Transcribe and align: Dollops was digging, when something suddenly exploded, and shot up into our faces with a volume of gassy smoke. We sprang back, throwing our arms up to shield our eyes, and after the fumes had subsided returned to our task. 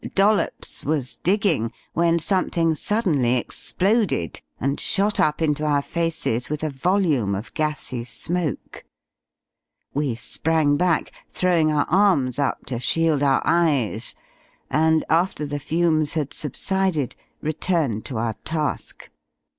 Dollops 0.15 0.83
was 0.83 1.17
digging, 1.17 1.71
when 1.93 2.17
something 2.17 2.73
suddenly 2.73 3.37
exploded, 3.37 4.41
and 4.59 4.79
shot 4.79 5.19
up 5.19 5.43
into 5.43 5.63
our 5.63 5.83
faces 5.83 6.49
with 6.49 6.63
a 6.63 6.71
volume 6.71 7.35
of 7.35 7.53
gassy 7.53 8.03
smoke. 8.03 8.83
We 9.93 10.15
sprang 10.15 10.75
back, 10.75 11.11
throwing 11.29 11.71
our 11.71 11.85
arms 11.87 12.39
up 12.39 12.65
to 12.65 12.79
shield 12.79 13.21
our 13.21 13.43
eyes, 13.45 14.15
and 14.71 15.05
after 15.07 15.45
the 15.45 15.59
fumes 15.59 16.13
had 16.13 16.33
subsided 16.33 17.15
returned 17.39 18.03
to 18.05 18.17
our 18.17 18.33
task. 18.43 19.11